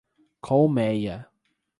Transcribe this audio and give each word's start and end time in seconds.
Colméia 0.47 1.29